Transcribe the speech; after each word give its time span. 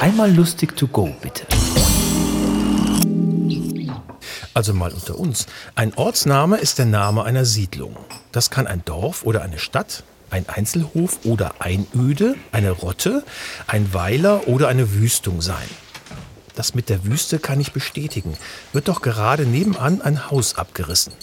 Einmal 0.00 0.30
lustig 0.30 0.76
to 0.76 0.86
go, 0.86 1.08
bitte. 1.22 1.46
Also 4.52 4.74
mal 4.74 4.92
unter 4.92 5.18
uns. 5.18 5.46
Ein 5.74 5.94
Ortsname 5.94 6.58
ist 6.58 6.78
der 6.78 6.86
Name 6.86 7.24
einer 7.24 7.46
Siedlung. 7.46 7.96
Das 8.30 8.50
kann 8.50 8.66
ein 8.66 8.84
Dorf 8.84 9.24
oder 9.24 9.42
eine 9.42 9.58
Stadt, 9.58 10.04
ein 10.30 10.48
Einzelhof 10.48 11.20
oder 11.24 11.54
Einöde, 11.60 12.34
eine 12.52 12.72
Rotte, 12.72 13.24
ein 13.66 13.94
Weiler 13.94 14.46
oder 14.48 14.68
eine 14.68 14.92
Wüstung 14.92 15.40
sein. 15.40 15.68
Das 16.54 16.74
mit 16.74 16.90
der 16.90 17.04
Wüste 17.04 17.38
kann 17.38 17.60
ich 17.60 17.72
bestätigen. 17.72 18.36
Wird 18.74 18.88
doch 18.88 19.00
gerade 19.00 19.46
nebenan 19.46 20.02
ein 20.02 20.30
Haus 20.30 20.56
abgerissen. 20.56 21.14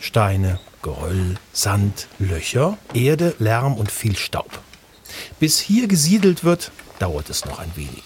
Steine, 0.00 0.58
Geröll, 0.82 1.36
Sand, 1.52 2.08
Löcher, 2.18 2.76
Erde, 2.92 3.34
Lärm 3.38 3.74
und 3.74 3.90
viel 3.90 4.16
Staub. 4.16 4.60
Bis 5.40 5.58
hier 5.58 5.88
gesiedelt 5.88 6.44
wird, 6.44 6.70
dauert 6.98 7.30
es 7.30 7.44
noch 7.44 7.58
ein 7.58 7.74
wenig. 7.76 8.04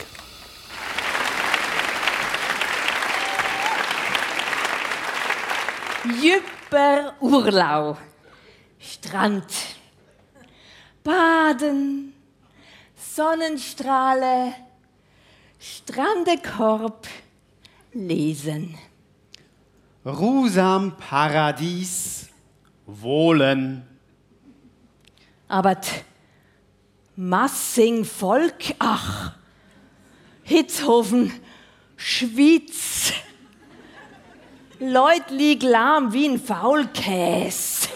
Jüpper 6.22 7.14
Urlau. 7.20 7.96
Strand. 8.78 9.46
Baden. 11.04 12.14
Sonnenstrahle. 12.96 14.54
Strandekorb. 15.58 17.06
Lesen. 17.92 18.78
Rusam 20.04 20.96
Paradies. 20.96 22.28
Wohlen. 22.86 23.86
Aber 25.48 25.80
t 25.80 26.04
Massing 27.22 28.02
Volk, 28.06 28.74
ach. 28.78 29.32
Hitzhofen, 30.42 31.30
Schwyz. 31.94 33.12
Leut 34.78 35.28
lieg 35.28 35.62
lahm 35.62 36.14
wie 36.14 36.26
ein 36.26 36.40
Faulkäs. 36.40 37.90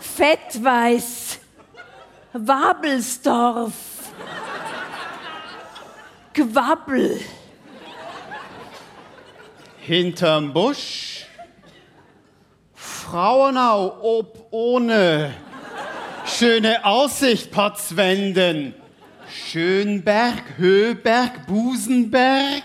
Fettweiß, 0.00 1.38
Wabelsdorf, 2.32 3.72
Gwabbel. 6.34 7.20
Hinterm 9.78 10.52
Busch. 10.52 11.26
Frauenau 12.74 14.00
ob 14.02 14.48
ohne. 14.50 15.32
Schöne 16.24 16.84
Aussicht, 16.84 17.50
Potzwenden. 17.50 18.74
Schönberg, 19.28 20.42
Höberg, 20.56 21.46
Busenberg. 21.46 22.62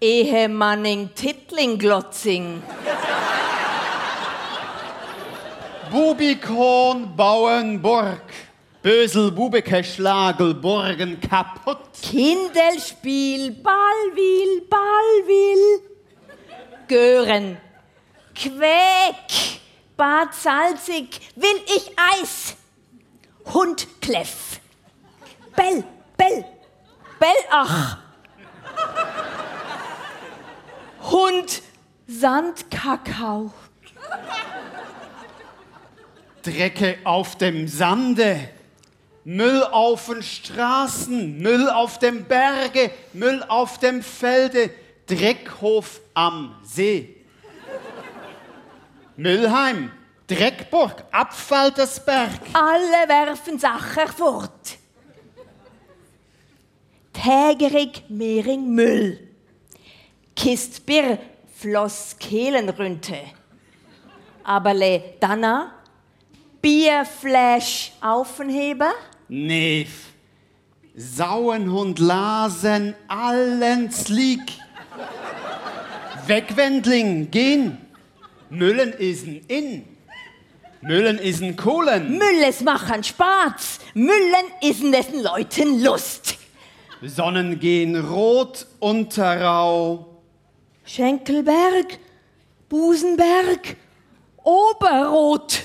Ehemanning 0.00 1.10
Tittling 1.14 1.78
Glotzing. 1.78 2.62
Bubikon, 5.90 7.16
Bauenburg. 7.16 8.22
Bösel, 8.82 9.30
Bubeke, 9.30 9.82
Schlagel, 9.82 10.54
Burgen 10.54 11.20
kaputt. 11.20 11.78
Kindelspiel, 12.02 13.52
Ballwil, 13.52 14.62
Ballwil. 14.68 15.80
Gören, 16.88 17.56
Quäk, 18.34 19.60
Bad 19.96 20.34
Salzig, 20.34 21.20
will 21.36 21.60
ich 21.66 21.90
Eis. 21.96 22.56
Hund 23.52 23.86
Kleff. 24.00 24.60
Bell, 25.56 25.84
Bell, 26.16 26.44
Bellach. 27.18 27.98
Hund 31.02 31.62
Sandkakao. 32.06 33.52
Drecke 36.42 36.98
auf 37.04 37.36
dem 37.38 37.66
Sande. 37.66 38.50
Müll 39.24 39.64
auf 39.64 40.06
den 40.06 40.22
Straßen, 40.22 41.38
Müll 41.38 41.68
auf 41.68 41.98
dem 41.98 42.26
Berge, 42.26 42.92
Müll 43.12 43.42
auf 43.48 43.78
dem 43.78 44.02
Felde, 44.02 44.70
Dreckhof 45.06 46.00
am 46.14 46.54
See. 46.62 47.15
Müllheim, 49.16 49.90
Dreckburg, 50.26 51.04
Abfaltersberg. 51.10 52.40
Alle 52.52 53.08
werfen 53.08 53.58
Sachen 53.58 54.08
fort. 54.08 54.78
Tägerig 57.12 58.04
Mehring 58.08 58.68
Müll. 58.74 59.18
Kist 60.34 60.84
Bier 60.84 61.18
floss 61.54 62.16
Kehlenrünte. 62.18 63.16
Aber 64.44 64.74
le 64.74 65.14
Danna 65.18 65.72
Bierflash 66.60 67.92
Aufenheber. 68.00 68.92
Neef, 69.28 70.12
Sauenhund 70.94 71.98
Lasen, 72.00 72.94
allen 73.08 73.90
Slick. 73.90 74.52
Wegwendling, 76.26 77.30
gehen. 77.30 77.85
Müllen 78.50 78.94
isen 78.98 79.44
in. 79.48 79.84
Müllen 80.80 81.18
isen 81.18 81.56
Kohlen. 81.56 82.18
Mülles 82.18 82.60
machen 82.60 83.02
Spaß. 83.02 83.80
Müllen 83.94 84.46
isen 84.62 84.92
dessen 84.92 85.22
Leuten 85.22 85.82
Lust. 85.84 86.36
Sonnen 87.02 87.58
gehen 87.58 87.96
rot 87.96 88.66
Unterrau. 88.78 90.06
Schenkelberg, 90.84 91.98
Busenberg, 92.68 93.76
Oberrot. 94.44 95.62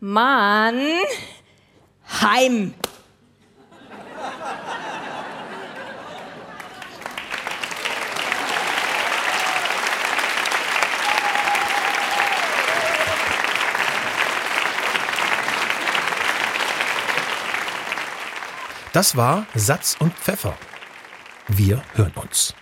Mann, 0.00 0.80
heim. 2.20 2.74
Das 18.94 19.16
war 19.16 19.44
Satz 19.56 19.96
und 19.98 20.14
Pfeffer. 20.14 20.54
Wir 21.48 21.82
hören 21.96 22.12
uns. 22.14 22.54